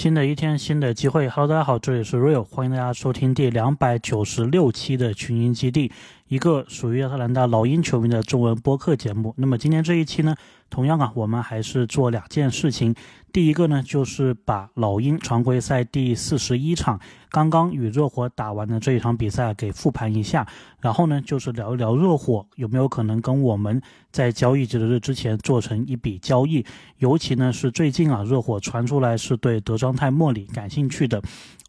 [0.00, 1.28] 新的一天，新的机会。
[1.28, 5.92] Hello，大家好，这里是 Real，欢迎大家收听第两百九十六期的群英基地，
[6.30, 9.34] 一个属于亚特兰大老鹰球迷的中文播客节目。
[9.36, 10.36] 那么今天这一期呢，
[10.70, 12.94] 同样啊，我们还是做两件事情。
[13.32, 17.00] 第一个呢，就是把老鹰常规赛第四十一场
[17.30, 20.46] 刚刚与热火打完的这一场比赛给复盘一下，
[20.78, 26.64] 然后呢，就是聊一聊热火有没有可能跟我们在交易截止日之前做成一笔交易，
[26.98, 31.20] 尤其呢是最近啊，热火传出来是对德章泰·莫里感兴趣的。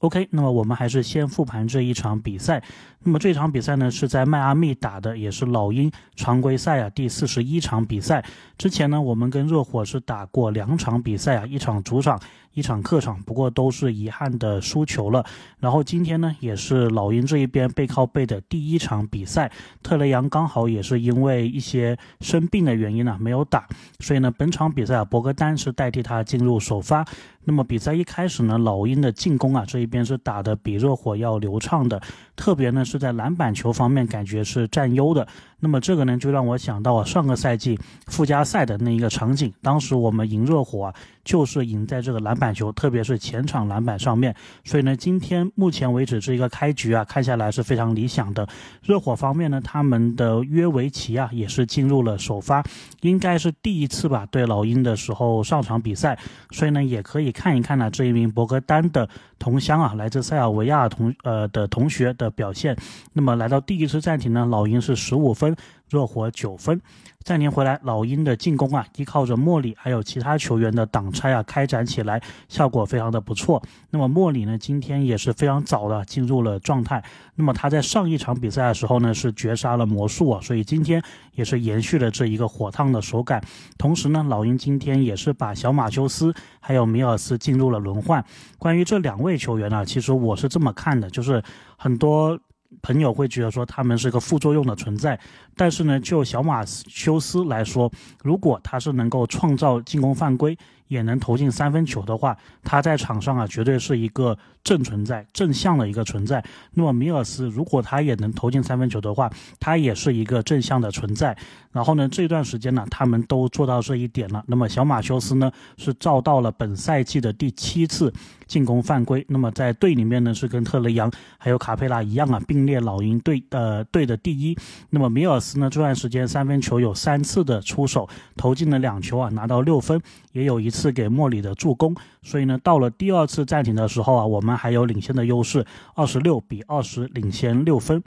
[0.02, 2.62] OK，那么我们还是先复盘这一场比赛。
[3.04, 8.26] 那么这场比赛呢是在迈阿密打的，也是老鹰常规赛啊第四十一场比赛。
[8.58, 12.20] 之前呢，我们跟热火是打过两场比赛啊，一场主场，
[12.54, 15.26] 一场客场，不过都是遗憾的输球了。
[15.60, 19.52] 然后今天呢，也是老鹰这一边背靠背的第一场比赛。
[19.82, 23.68] 特雷杨刚好也是因为一些生病的原因呢没有打，
[24.00, 27.05] 所以呢，本场比赛啊，博格丹是代替他进入首发。
[27.43, 31.99] 那么比赛一开始呢，老鹰的进攻啊这一边是打得比热火要流畅的，
[32.36, 35.27] 特别呢是在篮板球方面感觉是占优的。
[35.62, 44.35] 那么这个呢就让我想到啊上个赛季附加赛的那一个场景，当时我们赢热火啊就是赢在这个篮板球，特别是前场篮板上面。
[44.65, 48.48] 所以呢今天目前为止这一个开局啊看下来是非常理想的。
[48.84, 52.63] 热火方面呢他们的约维奇啊也是进入了首发，
[53.01, 56.18] 应该是第一次吧对老鹰的时候上场比赛，
[56.51, 57.31] 所以呢也可以。
[57.31, 59.07] 看一看呢，这一名博格丹的
[59.40, 62.75] 同乡啊，来自塞尔维亚同呃的同学的表现。
[63.13, 65.50] 那么来到第一次暂停呢，老鹰是十五分。
[65.90, 66.81] 热火九分，
[67.24, 73.62] 暂停回来，老鹰的进攻啊，依靠着莫里还有其他球员的挡拆啊，开展起来效果非常的不错。
[73.90, 77.03] 那么莫里呢，今天也是非常早的进入了状态。
[77.35, 81.03] 那么他在上一场比赛的时候呢，是绝杀了魔术啊，所以今天
[81.34, 83.44] 也是延续了这一个火烫的手感。
[83.78, 88.24] 同时呢，老鹰今天也是把小马修斯还有米尔斯进入了轮换。
[88.58, 91.44] 关于这两位球员呢，其实我是这么看的，就是
[91.75, 92.40] 很多。
[92.82, 95.20] 朋友会觉得说他们是个副作用的存在，
[95.56, 97.92] 但是呢，就小马修斯来说，
[98.24, 100.58] 如果他是能够创造进攻犯规。
[100.91, 106.44] 也能投进三分球的话，他在场上啊绝对是一个正存在、正向的一个存在。
[106.74, 111.35] 那么米尔斯如果他也能投进三分球的话，他也是一个正向的存在。
[111.72, 114.44] 然后呢，这段时间呢，他们都做到这一点了。
[114.47, 118.13] 那么小马修斯呢是造到了本赛季的第七次
[118.46, 119.25] 进攻犯规。
[119.30, 124.57] 那么在队里面呢是跟特雷杨还有卡佩拉一样啊，并列老鹰队呃队的第一。
[124.90, 130.01] 那么米尔斯呢这段时间三分球有三次的出手，投进了两球啊，拿到六分，
[130.34, 130.81] 也有一次。
[130.81, 138.02] 是给莫里的助攻，所以呢，到了第二次暂停的时候啊，我们还有领先的优势，二十六比二十领先六分。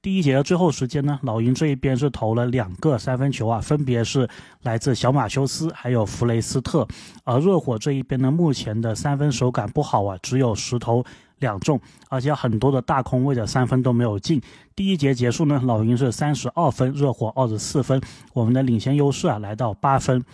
[0.00, 4.28] 第一节的最后时间呢，老鹰这一边是投了两个三分球啊，分别是
[4.62, 6.86] 来自小马修斯还有弗雷斯特，
[7.24, 11.04] 而热火这一边呢，目前的三分手感不好啊，只有十投
[11.40, 14.40] 两中，而且很多的大空位的三分都没有进。
[14.76, 18.00] 第一节结束呢，老鹰是三十二分，热火二十四分，
[18.32, 20.24] 我们的领先优势啊来到八分。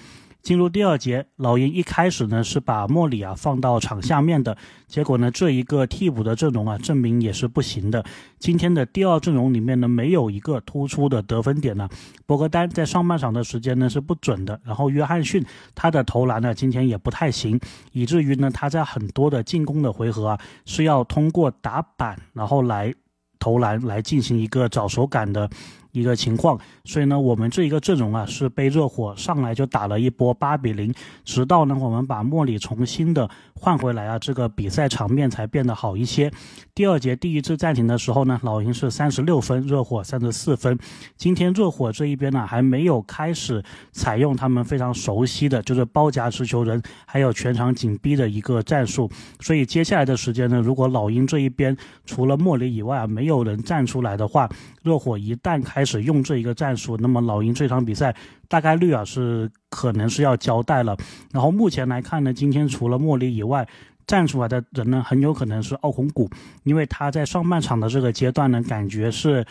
[0.45, 4.55] 进入第二节，老鹰一开始呢是把莫里啊放到场下面的，
[4.87, 8.05] 结果呢这一个替补的阵容啊证明也是不行的。
[8.39, 11.89] 今天的第二阵容里面呢没有一个突出的得分点呢，
[12.27, 15.43] 博格丹在上半场的时间呢是不准的，然后约翰逊
[15.75, 17.59] 他的投篮呢今天也不太行，
[17.93, 22.93] 以至于呢他在很多的进攻的回合啊是要通过打板然后来
[23.39, 25.49] 投篮来进行一个找手感的。
[25.95, 30.93] 一个情况，所以呢，我们这一个阵容啊，是被热火上来就打了一波八比零，
[31.25, 36.31] 直到呢我们把莫里重新的换回来啊，这个比赛场面才变得好一些。
[36.75, 40.77] 第二节第一次暂停的时候呢，老鹰是三十六分，热火三十四分。
[41.17, 43.63] 今天热火这一边呢，还没有开始
[43.93, 49.09] 采用他们非常熟悉的就是包夹持球人，还有全场紧逼的一个战术。
[49.39, 54.51] 所以接下来的时间呢，如果老鹰这一边除了莫里以外啊，没有人站出来的话，
[54.85, 58.15] 热火一旦开始用这一个战术，那么老鹰这场比赛
[58.49, 60.95] 大概率啊是可能是要交代了。
[61.33, 63.67] 然后目前来看呢，今天除了莫里以外，
[64.07, 66.29] 站出来的人呢，很有可能是奥孔古，
[66.65, 69.43] 因为他在上半场的这个阶段呢，感觉是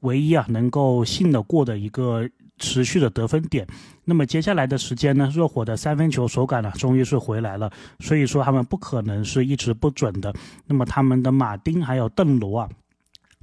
[0.00, 2.24] 唯一啊能够信得过的一个
[2.58, 3.66] 持续的得分点。
[4.04, 7.68] 那么接下来的时间呢，热火的三分球手感呢，终于是回来了，
[7.98, 10.32] 所以说他们不可能是一直不准的。
[10.64, 12.68] 那么他们的马丁还有邓罗啊。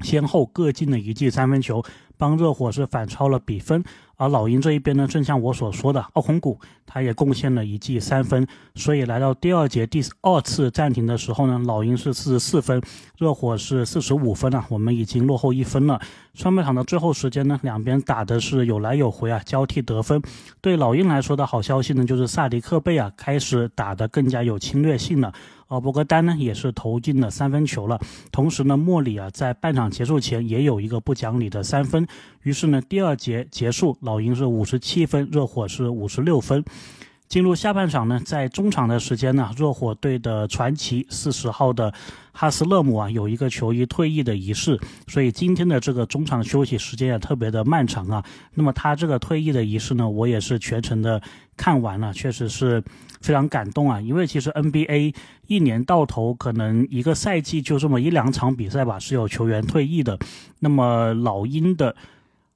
[0.01, 1.83] 先后各进了一记三分球，
[2.17, 3.83] 帮热火是反超了比分。
[4.15, 8.47] 而老鹰这一边呢，正像我所说的，奥孔古他也贡献了一记三分。
[8.75, 12.81] 所以来到第二节第二次暂停的时候呢，老鹰是四十四分，
[13.17, 15.99] 热火是四十五分了，我们已经落后一分了。
[16.35, 20.21] 上半场的最后时间呢，两边打的是有来有回啊，交替得分。
[20.61, 25.33] 对老鹰来说的好消息呢，就是萨迪克贝啊开始打得更加有侵略性了。
[25.73, 27.99] 而博格丹呢也是投进了三分球了。
[28.31, 32.07] 同时呢，莫里啊在半场结束前也有一个不讲理的三分。
[32.43, 36.63] 于是呢，第二节结束，老鹰是五十七分，热火是五十六分。
[37.29, 41.91] 进入下半场呢，在中场的时间呢，热火队的传奇四十号的
[42.31, 48.23] 哈斯勒姆啊，有一个球衣退役的仪式，所以今天的这个中场休息时间也特别的漫长啊。
[48.53, 51.19] 那么他这个退役的仪式呢，我也是全程的
[51.57, 52.83] 看完了，确实是
[53.23, 53.99] 非常感动啊。
[53.99, 55.15] 因为其实 NBA
[55.47, 60.19] 一年到头可能一个赛季就这么一两场比赛吧，是有球员退役的。
[60.59, 61.95] 那么老鹰的。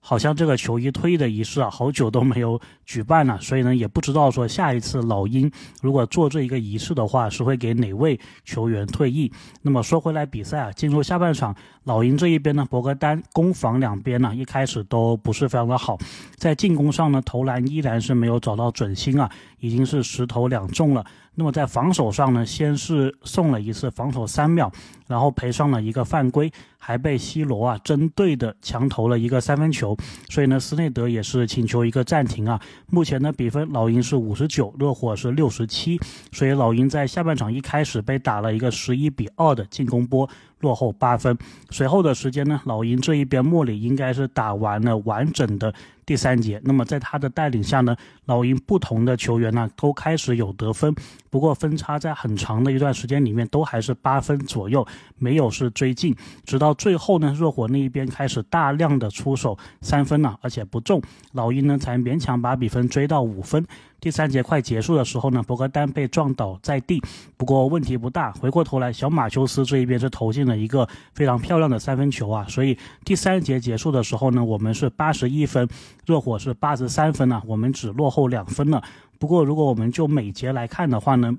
[0.08, 5.52] 好像这个球衣退役的仪式啊，好久都没有举办了，所以呢，也不知道说下一次老鹰
[5.82, 9.30] 如果做这一个仪式的话，是会给哪位球员退役。
[9.64, 15.98] 那么说回来，比赛啊，进入下半场，老鹰这一边呢，博格丹攻防两边呢，一开始都不是非常的好，
[16.38, 21.06] 在进攻上呢，投篮依然是没有找到准心啊，已经是十投两中了。
[21.40, 24.72] 那么在防守上呢，先是送了一次防守三秒，
[25.06, 29.96] 然后赔上了一个犯规，还被 C 罗啊针对的强投了一个三分球，
[30.30, 32.60] 所以呢，斯内德也是请求一个暂停啊。
[32.88, 36.00] 目前的比分，老鹰是五十九，热火是六十七，
[36.32, 40.28] 所以老鹰在下半场一开始被打了一个十一比二的进攻波。
[40.60, 41.38] 落后八分，
[41.70, 45.74] 随后的时间呢，老鹰这一边莫里应该是打完了完整的
[46.06, 46.60] 第三节。
[46.64, 47.96] 那么在他的带领下呢，
[48.26, 50.96] 老鹰不同的球员呢都开始有得分，
[51.30, 54.86] 不过分差在很长的一段时间里面都还是八分左右，
[55.18, 56.16] 没有是追进。
[56.44, 61.02] 直到最后呢，热火那一边开始大量的出手三分了，而且不中，
[61.34, 63.66] 老鹰呢才勉强把比分追到五分。
[64.00, 67.02] 第三节快结束的时候呢，博格丹被撞倒在地，
[67.36, 68.32] 不过问题不大。
[68.34, 75.68] 回过头来，小马修斯这一边是投进了一个非常漂亮的三分球啊，所以第三节结束的时候呢，我们是八十一分，
[76.06, 78.84] 热火是八十三分呢，我们只落后两分了。
[79.20, 81.36] 不过如果我们就每节来看的话呢，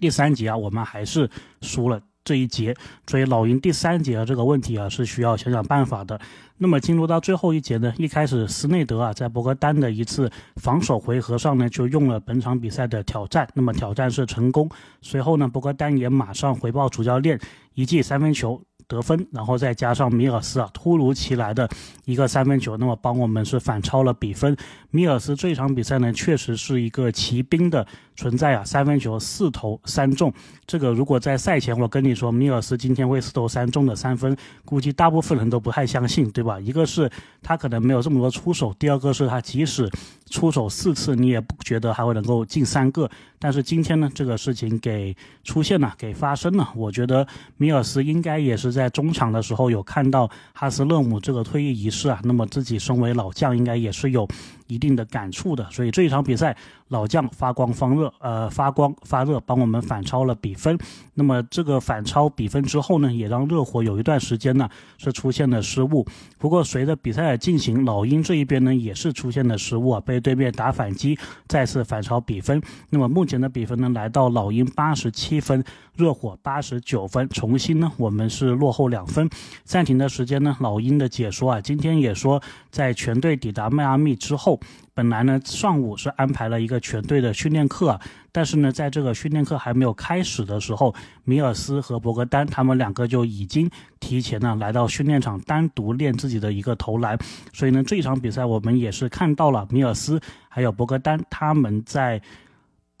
[0.00, 2.00] 第三节啊，我们还是输了。
[2.24, 2.74] 这一节，
[3.06, 6.18] 所以老鹰第三节的这个问题啊，是需要想想办法的。
[6.58, 14.70] 那么进入到最后一节呢，一开始斯内德啊，在博格丹的一次防守回合上呢，就用了本场比赛的挑战，那么挑战是成功。
[15.02, 17.38] 随后呢，博格丹也马上回报主教练
[17.74, 18.62] 一记三分球。
[18.86, 21.68] 得分，然后再加上米尔斯啊突如其来的
[22.04, 24.56] 一个三分球，那么帮我们是反超了比分。
[24.90, 27.84] 米尔斯这场比赛呢，确实是一个骑兵的
[28.14, 30.32] 存在啊，三分球四投三中。
[30.66, 36.60] 这个如果在赛前我跟你说米尔斯今天会四投三中的三分，估计大部分人都不太相信，对吧？
[36.60, 37.10] 一个是
[37.42, 39.90] 他可能没有这么多出手，第二个是他即使
[40.30, 43.10] 出手四次，你也不觉得还会能够进三个。
[43.44, 46.66] 但是今天呢，这个事情给出现了，给发生了。
[46.74, 47.26] 我觉得
[47.58, 54.26] 米尔斯应该也是在中场的时候有看到哈斯勒姆这个退役仪式啊，那么自己身为老将，应该也是有。
[54.66, 56.56] 一定的感触的，所以这一场比赛
[56.88, 60.78] 老将发光发热，呃，发光发热帮我们反超了比分。
[61.14, 64.68] 那么这个反超比分之后呢，也让热火有一段时间呢
[64.98, 66.06] 是出现了失误。
[66.38, 72.60] 不过随着比赛的进行，老鹰这一边呢也是出现了失误啊，被对面打反击，再次反超比分。
[72.90, 75.62] 那么目前的比分呢来到老鹰八十七分，
[75.96, 79.28] 热火八十九分，重新呢我们是落后两分。
[79.64, 84.58] 暂停的时间呢，老鹰的解说啊，今天也说在全队抵达迈阿密之后。
[84.96, 87.98] 本来呢，上午是安排了一个全队的训练课，
[88.30, 97.18] 但是呢，在这个训练课还没有开始的时候，米尔斯和博格丹他们两个就已经提前呢来到训练场，单独练自己的一个投篮。
[97.52, 102.20] 所以呢，这一场比赛我们也是看到了米尔斯还有博格丹他们在。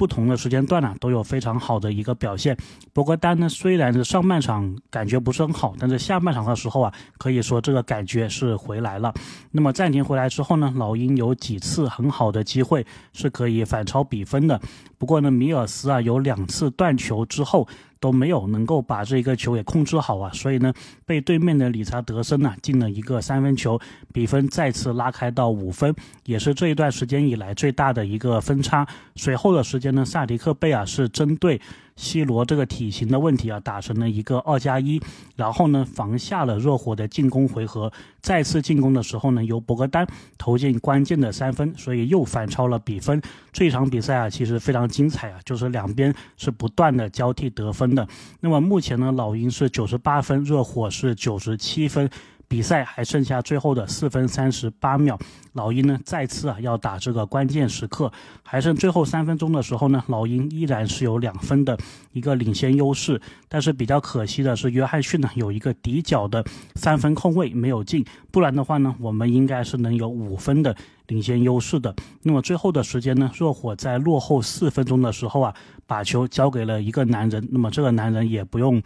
[0.04, 2.54] 不同的时间段呢，都有非常好的一个表现。
[2.92, 9.14] 博格丹呢，虽然是上半场感觉不是很好，但是下半场的时候啊，可以说这个感觉是回来了。
[9.50, 14.60] 那么暂停回来之后呢，老鹰有几次很好的机会是可以反超比分的。
[14.98, 17.66] 不过呢，米尔斯啊有两次断球之后。
[18.04, 20.70] 都没有能够把这个球给控制好啊，所以呢，
[21.06, 23.80] 被对面的理查德森呢进了一个三分球，
[24.12, 25.94] 比分再次拉开到五分，
[26.26, 28.86] 也是这一段时间以来最大的一个分差。
[29.16, 31.58] 随后的时间呢，萨迪克贝尔是针对。
[31.96, 35.00] C 罗这个体型的问题啊，打成了一个二加一，
[35.36, 37.92] 然后呢，防下了热火的进攻回合。
[38.20, 40.06] 再次进攻的时候呢，由博格丹
[40.38, 43.20] 投进关键的三分，所以又反超了比分。
[43.52, 48.06] 这场比赛啊，其实非常精彩啊，就是两边是不断的交替得分的。
[48.40, 52.08] 那么目前呢，老鹰是九十八分，热火是九十七分。
[52.46, 55.18] 比赛还剩下最后的四分三十八秒，
[55.54, 61.76] 老鹰呢再次啊要打这个关键时刻，还剩最后三分钟的时候呢，老鹰依然是有两分的
[62.12, 63.20] 一个领先优势。
[63.48, 70.74] 但是比较可惜的是，约翰逊呢有一个底角的三分空位没有进，不然的话呢，我们应该是能有五分的
[71.08, 71.94] 领先优势的。
[72.22, 75.54] 那么最后的时间呢，热火在落后四分钟的时候啊，
[75.86, 78.82] 把球交给了一个男人，那么这个男人也不用。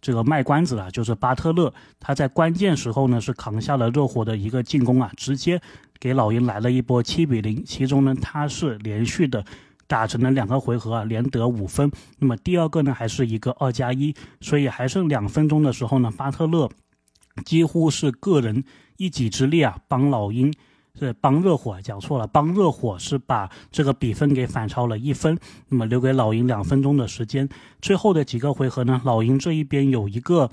[0.00, 5.60] 这个卖关子了，就是巴特勒，他在关键时候呢是扛下了热火的一个进攻啊，直接
[5.98, 7.64] 给老鹰来了一波七比零。
[7.64, 9.44] 其中呢他是连续的
[9.86, 11.90] 打成了两个回合啊，连得五分。
[12.18, 16.70] 那么第二个呢还是一个二加一，所以还剩两分钟的时候呢，巴特勒
[17.44, 18.64] 几乎是个人
[18.96, 20.52] 一己之力啊帮老鹰。
[20.98, 27.48] 是帮热火讲错了，帮热火是把这个比分给反超了一分，那么留给老鹰两分钟的时间。
[27.80, 30.50] 最后的几个回合呢，老鹰这一边有一个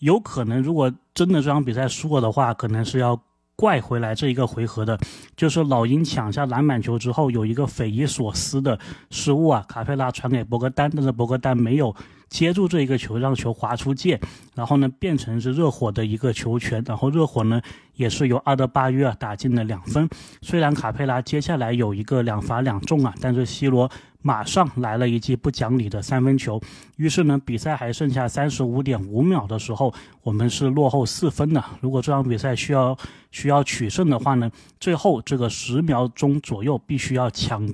[0.00, 3.20] 有可能，如果真的这场比赛输了的话，可能是要
[3.56, 4.98] 怪回来这一个回合的，
[5.36, 8.78] 就是老鹰抢下篮板球之后有一个匪夷所思的
[9.10, 11.94] 失误啊，卡佩拉传给博格丹，但是博格丹没有。
[12.28, 14.20] 接住这一个球，让球滑出界，
[14.54, 17.60] 然后呢变成是热火的一个球权，然后热火呢
[17.94, 20.08] 也是由阿德巴约啊打进了两分。
[20.42, 26.60] 虽然卡佩拉接下来有一个两罚两中啊，但是西罗马上来了一记不讲理的三分球。
[26.96, 29.92] 于是呢，比赛还剩下三十五点五秒的时候，
[30.22, 31.64] 我们是落后四分的。
[31.80, 32.96] 如果这场比赛需要
[33.30, 37.66] 需要取胜的话呢，最后这个十秒钟左右必须要抢。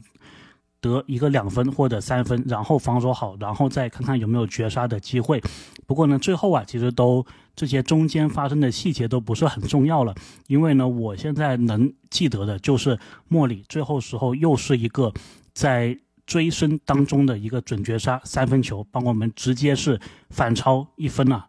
[0.85, 5.43] 得一个两分或者三分，然后防守好，然后再看看有没有绝杀的机会。
[5.87, 7.25] 不过呢，最后啊，其实都
[7.57, 10.15] 这些中间发生的细节都不是很重要了，
[10.47, 12.99] 因为呢，我现在能记得的就是
[13.29, 15.13] 莫里最后时候又是一个
[15.53, 20.01] 在追身当中的一个准绝杀三分球，帮我们直接是
[20.31, 21.47] 反超一分了。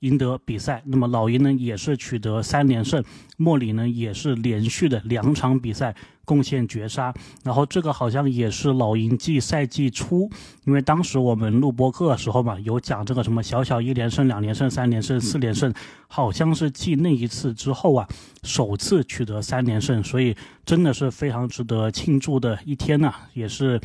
[0.00, 3.02] 赢得比赛，那么老鹰呢也是取得三连胜，
[3.36, 10.30] 莫里呢也是连续的两场比赛贡献绝杀，然后这个好像也是老鹰季赛季初，
[10.64, 15.72] 因为当时我们录播课的时候嘛，有讲这个什么小小一连胜、两连胜、三连胜、四连胜，
[16.08, 18.06] 好像是继那一次之后啊，
[18.42, 23.80] 首次取得三连胜，所以真的是非常值得庆祝的一天呐，也是。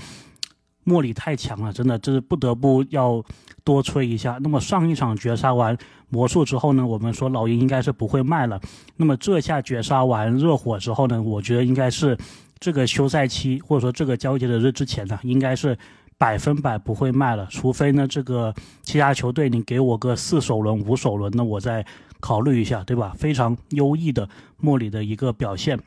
[0.83, 3.23] 莫里太强了，真的，这是不得不要
[3.63, 4.37] 多吹一下。
[4.41, 5.77] 那么上一场绝杀完
[6.09, 8.59] 魔术之后呢，我们说老鹰应该是不会卖了。
[8.97, 12.17] 那么这下绝杀完热火之后呢，我觉得应该是
[12.59, 15.77] 这个休赛期或者说这个交接的日之前呢，应该是
[16.17, 17.47] 百分百不会卖了。
[17.49, 21.85] 除非呢，这个其他球队你给我个四首轮、五首轮，那我再
[22.19, 23.15] 考虑一下，对吧？
[23.17, 25.79] 非常优异的莫里的一个表现。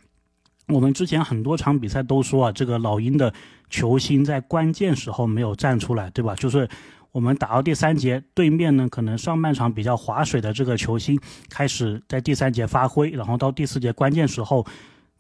[0.69, 3.33] 我们之前很多场比赛都说啊，这个老鹰的
[3.69, 6.35] 球星在关键时候没有站出来，对吧？
[6.35, 6.69] 就是
[7.13, 14.67] 我们打到第三节，对面呢可能上半场比较划水的这个球星开始在第三节发挥，然后到第四节关键时候。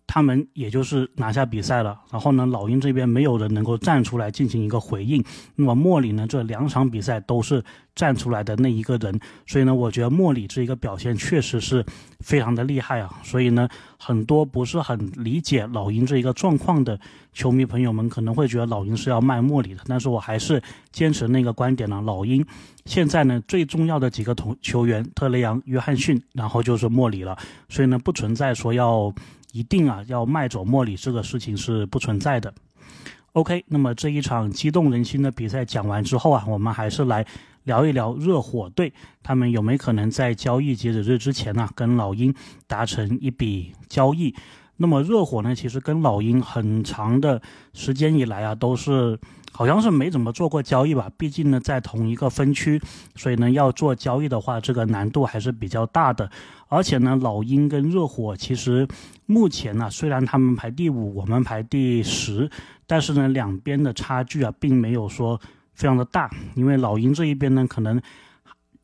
[0.06, 5.24] 他们也就是拿下比赛了，然后呢，老鹰这边没有人能够站出来进行一个回应。
[5.56, 11.84] 那么莫里呢，这两场比赛都是站出来的那一个人，所以呢，我觉得莫里这一个表现确实是
[12.20, 13.10] 非常的厉害啊。
[13.24, 13.68] 所以呢，
[13.98, 17.00] 很多不是很理解老鹰这一个状况的
[17.32, 22.00] 球迷朋友们可能会觉得老鹰是要卖莫里的，但是我还是坚持那个观点呢。
[22.04, 22.44] 老鹰
[22.84, 27.36] 现在呢最重要的几个同球员特雷杨、约翰逊，然后就是莫里了，
[27.68, 29.12] 所以呢不存在说要。
[29.54, 32.52] 一定啊，要卖走莫里这个事情是不存在的。
[33.34, 37.24] OK，那么这一场激动人心的比赛讲完之后啊，我们还是来
[37.62, 38.92] 聊一聊热火队，
[39.22, 42.34] 他们有没有可能在交易截止日之前呢，跟老鹰
[42.66, 44.34] 达成一笔交易？
[44.76, 47.40] 那么热火呢，其实跟老鹰很长的
[47.72, 49.16] 时间以来啊，都是。
[49.56, 52.80] 好像是没怎么做过交易吧，毕竟呢在同一个分区，
[53.14, 56.28] 所以呢要做交易的话，这个难度还是比较大的。
[56.68, 58.86] 而且呢，老鹰跟热火其实
[59.26, 62.50] 目前呢，虽然他们排第五，我们排第十，
[62.84, 65.40] 但是呢两边的差距啊，并没有说
[65.74, 66.28] 非常的大。
[66.56, 68.02] 因为老鹰这一边呢，可能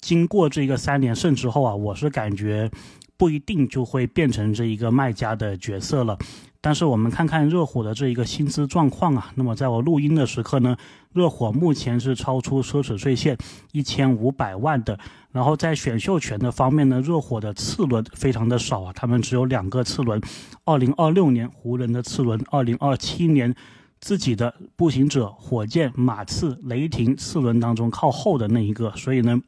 [0.01, 2.71] 经过这个三连胜之后啊，我是感觉
[3.17, 6.17] 不一定就会变成这一个卖家的角色了。
[6.63, 10.77] 但是我们看看热火的这一个薪资状况啊，那么在我录音的时刻呢，
[11.15, 13.39] 热火目前是超出奢侈税线
[13.73, 14.99] 一千五百万的。
[15.33, 20.21] 然后在选秀权的方面呢，热火的次轮非常的少啊，他们只有两个次轮，
[20.65, 23.55] 二零二六年湖人的次轮，二零二七年
[23.99, 29.41] 自己的步行者、火箭、马刺、雷霆次轮当中靠后的那一个，所以呢，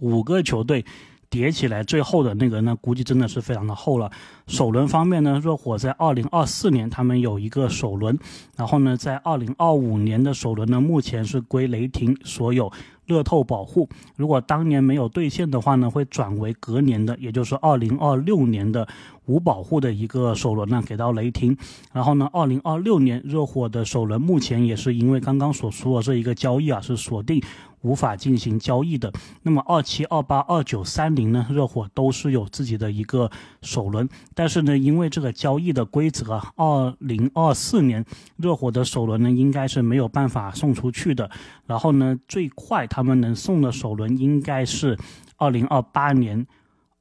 [0.00, 0.84] 五个球队。
[1.32, 4.10] 叠起来最后的那个，那估计真的是非常的厚了。
[4.46, 8.18] 首轮方面呢，热火在二零二四年他们有一个首轮，
[8.54, 12.70] 然后呢，在二零二五年的首轮呢，目前是归雷霆所有。
[13.06, 13.88] 乐透保护。
[14.16, 18.86] 如果当年没有兑现的话呢，会转为隔年的，也就是二零二六年的
[19.26, 21.54] 无保护的一个首轮呢，给到雷霆。
[21.92, 27.42] 然后呢，二零二六年热火的首轮目前也是因为刚刚所说的这一个交易啊，是锁定。
[27.82, 29.12] 无法进行交易的。
[29.42, 31.46] 那么二七、二八、二九、三零呢？
[31.50, 38.04] 热火都是有自己的一个首轮，但是呢，因为这个交易的规则，二零二四年
[38.36, 41.30] 热火的首轮呢，应该是没有办法送出去的。
[41.66, 44.98] 然后呢，最快他们能送的首轮应该是
[45.36, 46.46] 二零二八年，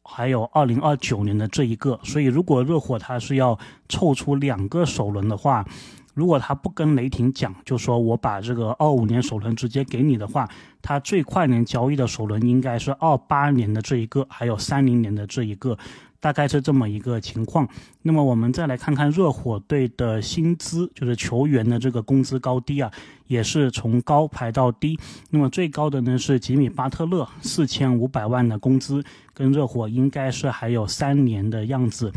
[0.03, 1.99] 还有二零二九年的这一个。
[2.03, 3.57] 所以，如果热火他是要
[3.87, 5.65] 凑出两个首轮的话，
[6.13, 10.49] 如果他不跟雷霆讲，就说我把这个二五年首轮直接给你的话，
[10.81, 15.77] 他最快能交易的首轮应该是二八年的这一个，还有三零年的这一个，
[16.19, 17.67] 大概是这么一个情况。
[18.01, 22.91] 那么我们再来看看热火队的薪资，就是球员的这个工资高低啊，
[23.27, 24.99] 也是从高排到低。
[25.29, 29.03] 那么最高的呢是吉米巴特勒，四千五百万的工资，
[29.33, 32.11] 跟热火应该是还有三年的样子。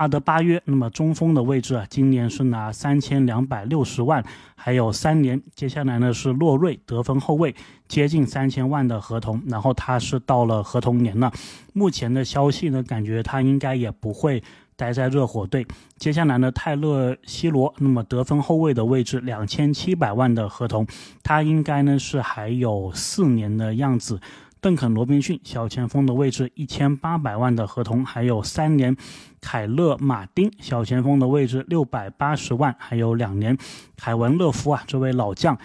[0.00, 5.38] 阿德巴约，那么中锋的位置啊，今年是拿三千两百六十万，还有三年。
[5.54, 7.54] 接下来呢是洛瑞，得分后卫，
[7.86, 11.30] 接近三千万的合同，然后他是到了合同年了。
[11.74, 14.42] 目前的消息呢，感觉他应该也不会
[14.74, 15.66] 待在热火队。
[15.98, 20.86] 接下来呢，泰勒西罗，那么得分后卫的位置，两千七百万的合同，
[21.22, 24.18] 他应该呢是还有四年的样子。
[24.60, 28.94] 邓肯·罗宾逊小前锋的位置，一千八百万的合同，还有三年；
[29.40, 33.56] 凯勒·马丁小前锋的位置，六百八十万，还有两年；
[33.96, 35.56] 凯文·勒夫啊，这位老将，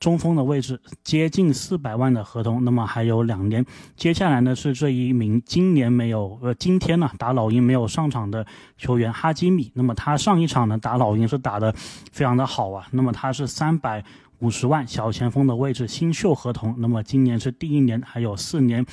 [0.00, 3.64] 中锋的位置，接近四百万的合同，那么还有两年。
[3.94, 8.44] 接下来呢是这一名今年没有呃今天呢打老鹰没有上场的
[8.76, 11.72] 球员哈基米，那么他上一场呢打老鹰是打的
[12.10, 14.04] 非常的好啊，那么他是三百。
[14.40, 16.74] 五十万小前锋的位置，新秀合同。
[16.78, 18.84] 那么今年是第一年，还有四年。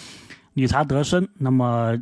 [0.53, 1.95] 理查德森，那么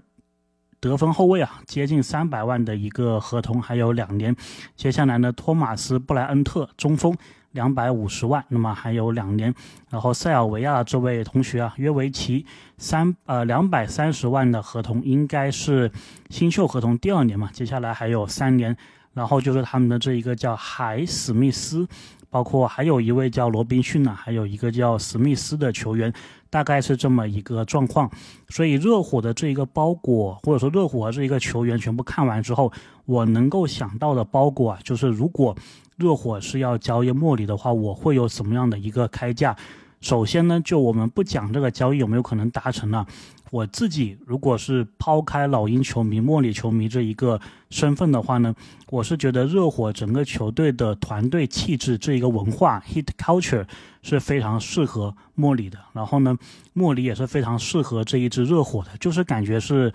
[0.79, 4.35] 得分后卫啊，接近三百万的一个合同，还有两年。
[4.75, 7.15] 接下来呢，托马斯布莱恩特中锋，
[7.51, 9.53] 两百五十万，那么还有两年。
[9.89, 12.45] 然后塞尔维亚这位同学啊，约维奇
[12.77, 15.91] 三呃两百三十万的合同，应该是
[16.29, 17.49] 新秀合同第二年嘛。
[17.51, 18.75] 接下来还有三年。
[19.13, 21.87] 然后就是他们的这一个叫海史密斯。
[22.29, 26.11] 包括还有一位叫罗宾逊呢，还有一个叫史密斯的球员，
[26.49, 28.09] 大概是这么一个状况。
[28.49, 32.71] 所以热火的这一个包裹，或者说热火这一个球员全部看完之后，
[33.05, 35.55] 我能够想到的包裹啊，就是如果
[35.97, 39.55] 热火是要交易莫里的话，我会有什么样的一个开价？
[40.01, 43.07] 首先呢，就我们不讲这个交易有没有可能达成了。
[43.55, 47.39] 我自己如果是抛开老鹰球迷、莫里球迷这一个
[47.69, 48.53] 身份的话呢，
[48.89, 53.65] 我是觉得热火整个球队的团队气质这一个文化 （hit culture）
[54.01, 55.79] 是非常适合莫里的。
[55.93, 56.37] 然后呢，
[56.73, 59.89] 莫里也是非常适合这一支热火的，就是感觉是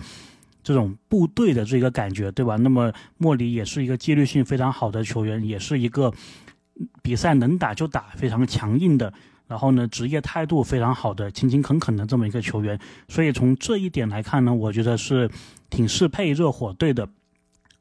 [0.63, 2.57] 这种部队的这个感觉，对吧？
[2.57, 6.11] 那么莫里也是一个纪律性非常好的球员，也是一个
[7.03, 9.13] 比赛能打就打、非常强硬的。
[9.51, 15.29] 然后呢，职业态度非常好的、勤勤恳恳的这么一个球员，所以从这一点来看呢，我觉得是
[15.69, 17.09] 挺适配热火队的。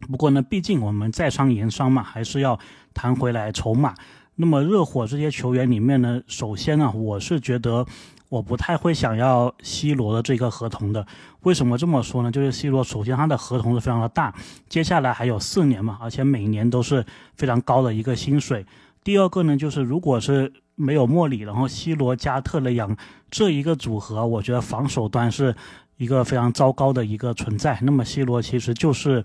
[0.10, 2.60] 不过呢，毕竟我们在商言商嘛，还是要
[2.96, 3.94] 谈回来筹码。
[4.34, 7.86] 那么热火这些球员里面呢，首先呢，我是觉得
[8.30, 11.06] 我不太会想要 C 罗的这个合同的。
[11.42, 12.32] 为什么这么说呢？
[12.32, 14.34] 就是 C 罗首先他的合同是非常的大，
[14.68, 17.06] 接下来还有四年嘛，而且每年都是
[17.36, 18.66] 非常高的一个薪水。
[19.04, 20.52] 第二个呢，就是如果是
[20.82, 22.96] 没有莫里，然后西罗加特雷杨
[23.30, 25.54] 这一个组合，我觉得防守端是
[25.98, 27.78] 一个非常糟糕的一个存在。
[27.82, 29.22] 那么西罗其实就是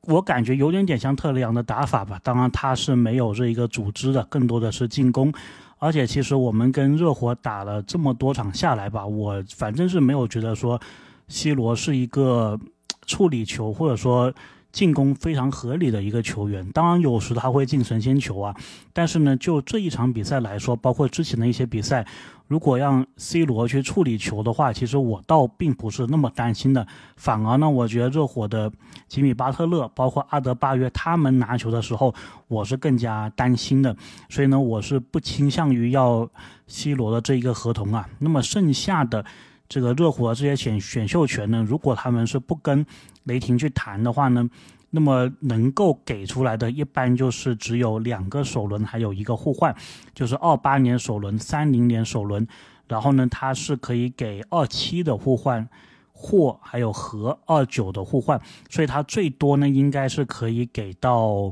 [0.00, 5.32] 我感觉有点点像特雷杨的打法吧，当然他是没有这一个组织的，更多的是进攻。
[5.78, 10.80] 而且其实我们跟热火打了这么多场下来吧，我反正是没有觉得说
[11.28, 12.58] 西罗是一个
[13.06, 14.34] 处理球或者说。
[14.74, 18.56] 进攻非常合理的一个球员，当然有时他会进神仙球啊，
[18.92, 22.04] 但是呢，就这一场比赛来说，包括之前的一些比赛，
[22.48, 26.84] 如果让 C 罗去处理球的话，其实我倒并不是那么担心的，
[27.16, 28.68] 反而呢，我觉得热火的
[29.06, 32.12] 吉米巴特勒，包括阿德巴约他们拿球的时候，
[32.48, 33.96] 我是更加担心的，
[34.28, 36.28] 所以呢，我是不倾向于要
[36.66, 38.08] C 罗的这一个合同啊。
[38.18, 39.24] 那么剩下的
[39.68, 42.84] 这个热火这些选选秀权呢，如果他们是不跟。
[43.26, 44.46] 雷霆去谈的话呢，
[44.90, 49.74] 那么能够给出来的一般就是只有两个首轮，还有一个互换，
[50.14, 52.46] 就是二八年首轮、三零年首轮，
[52.86, 55.66] 然后呢，它是可以给二七的互换，
[56.12, 61.50] 或还有和二九的互换，所以它最多呢应该是可以给到，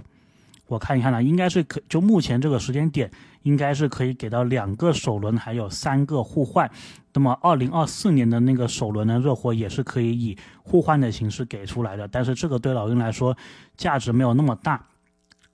[0.67, 3.11] 我看一看呢，应该是可就目前这个时间点，
[3.45, 6.71] 应该是可以给到两个首轮，还有三个互换。
[7.15, 13.37] 那么二零二四年的那个首轮呢，热火也是可以以互换的形式给出来的，但是这个对老鹰来说
[13.77, 14.85] 价值没有那么大，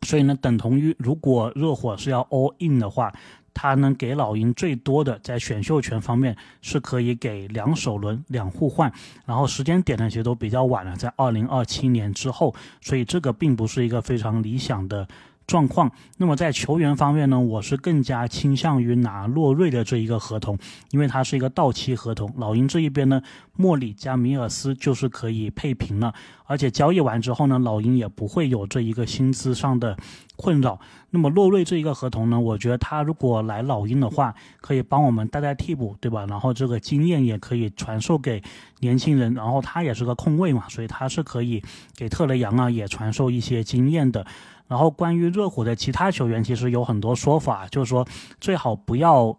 [0.02, 3.12] 所以呢，等同于如果热火是要 all in 的话。
[3.60, 8.92] 他能给老鹰最多的，在选秀权方面是可以给两首轮两互换，
[9.26, 15.08] 然后时间点呢其实都比较晚了，在二零二七年之后，所以这个并不是一个非常理想的。
[15.48, 15.90] 状况。
[16.18, 20.56] 那么在球员方面呢，我是更加倾向于拿洛瑞的这一个合同，
[20.92, 22.32] 因为它是一个到期合同。
[22.36, 23.20] 老鹰这一边呢，
[23.56, 29.96] 莫里加米尔斯就是可以配平了，而且交易完之后呢，老鹰也不会有这一个薪资上的
[30.36, 30.78] 困扰。
[31.10, 36.26] 那么洛瑞这一个合同呢，我觉得他如果来老鹰的话，可以帮我们带带替补，对吧？
[36.28, 38.42] 然后这个经验也可以传授给
[38.80, 41.62] 年轻人，然后他也是个控卫嘛，所以他是可以
[41.96, 44.26] 给特雷杨啊也传授一些经验的。
[44.68, 48.06] 然后关于热火的其他球员，其实有很多说法，就是说
[48.40, 49.36] 最好不要，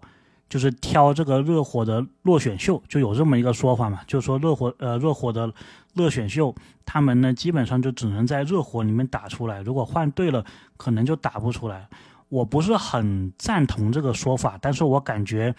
[0.50, 5.54] 就是挑这个热火的落选秀，就有这么一个说法嘛，就是说热火呃热火的
[5.94, 6.54] 落选秀，
[6.86, 10.44] 他们呢基本上就只能在热火里面打出来，如果换对了，
[10.76, 11.88] 可能就打不出来。
[12.28, 15.56] 我不是很赞同这个说法，但是我感觉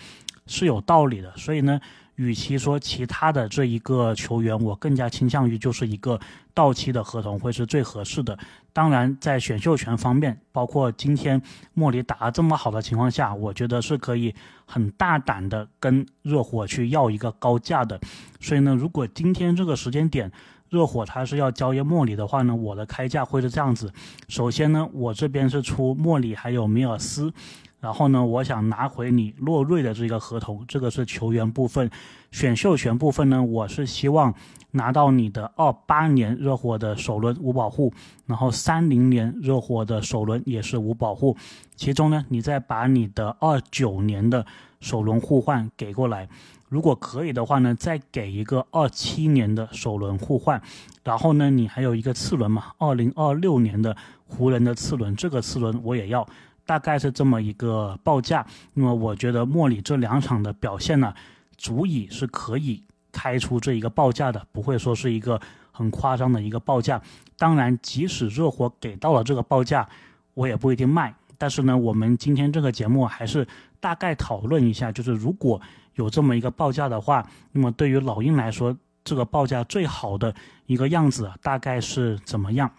[0.47, 1.81] 是有道理的，所以呢。
[2.21, 6.21] 与其说其他的这一个球员，我更加倾向于就是一个
[6.53, 8.39] 到期的合同会是最合适的。
[8.75, 11.41] 当然，在选秀权方面，包括今天
[11.73, 14.35] 莫里打得这么好的情况下，我觉得是可以
[14.67, 17.99] 很大胆的跟热火去要一个高价的。
[18.39, 20.31] 所以呢，如果今天这个时间点
[20.69, 23.91] 热火他是要交易莫里的话呢，我的开价会是这样子。
[24.29, 27.33] 首先呢，我这边是出莫里还有米尔斯。
[27.81, 31.91] 然后呢，我想拿回你洛瑞的这个合同，这个是球员部分，
[32.31, 34.35] 选秀权部分呢，我是希望
[34.73, 37.91] 拿到你的二八年热火的首轮无保护，
[38.27, 41.35] 然后三零年热火的首轮也是无保护，
[41.75, 44.45] 其中呢，你再把你的二九年的
[44.81, 46.29] 首轮互换给过来，
[46.69, 50.61] 如果可以的话呢，再给一个二七年的首轮互换，
[51.03, 56.29] 然后呢，你还有一个次轮嘛，二零二六年的湖人的次轮，这个次轮我也要。
[56.71, 61.13] 大概是这么一个报价，那么我觉得莫里这两场的表现呢，
[61.57, 62.81] 足以是可以
[63.11, 65.41] 开出这一个报价的，不会说是一个
[65.73, 67.03] 很夸张的一个报价。
[67.37, 69.89] 当然，即使热火给到了这个报价，
[70.35, 71.13] 我也不一定卖。
[71.37, 73.45] 但是呢，我们今天这个节目还是
[73.81, 75.61] 大概讨论一下，就是如果
[75.97, 80.33] 有这么一个报价的话，那么对于老鹰来说，这个报价最好的
[80.67, 82.71] 一个样子大概是怎么样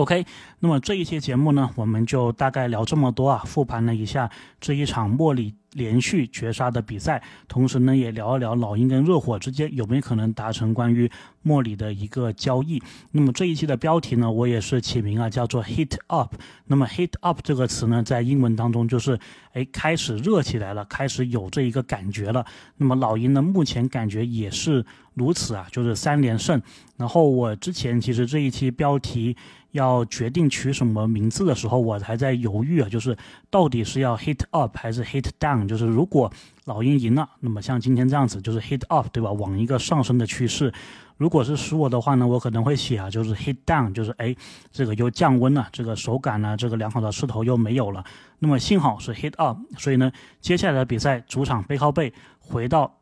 [0.00, 0.24] ？OK，
[0.60, 5.54] 那么这一期节目呢，我们就大概聊这么多啊，复盘了一下这一场莫里。
[5.74, 11.08] 连续绝杀的比赛，同时呢也聊一聊老鹰跟热火之间有没有可能达成关于
[11.42, 12.82] 莫里的一个交易。
[13.12, 16.34] 那么这一期的标题呢，我也是起名啊，叫做 “Hit Up”。
[16.66, 19.16] 那么 “Hit Up” 这个词呢，在英文当中就是
[19.52, 22.44] 哎开始热起来了，开始有这一个感觉了。
[22.76, 24.84] 那么老鹰呢，目前感觉也是
[25.14, 26.60] 如此啊，就是三连胜。
[26.96, 29.36] 然后我之前其实这一期标题
[29.72, 33.16] 要决定取什么名字的时候，我还在犹豫啊，就是
[33.50, 35.68] 到底是要 “Hit Up” 还是 “Hit Down”。
[35.68, 36.32] 就是如果
[36.64, 39.30] 老鹰赢了，那么像今天这样子，就是 hit up，对吧？
[39.32, 40.72] 往一个上升的趋势。
[41.16, 44.34] 如果是输我的话呢，我可能会写啊，就是 hit down，就是哎，
[44.72, 48.02] 这个又降温了，这个手感呢，这个良好的势头又没有了。
[48.38, 52.96] 那么幸好是 hit up，所以呢，接下来的比赛主场背靠背回到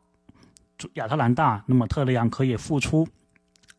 [0.95, 3.07] 亚特兰大，那么特雷杨可以复出，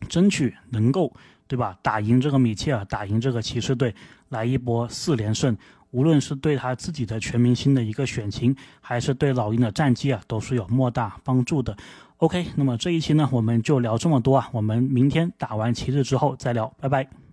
[0.09, 1.13] 争取能够
[1.51, 1.77] 对吧？
[1.83, 3.93] 打赢这个米切尔，打赢这个骑士队，
[4.29, 5.57] 来一波四连胜。
[5.91, 11.77] 无论是对他自己的全明星的一个选情，还是对老鹰的战绩啊，都是有莫大帮助的。
[12.19, 17.30] OK，那么这一期呢，我们就聊这么多啊，我们明天打完骑士之后再聊，拜拜。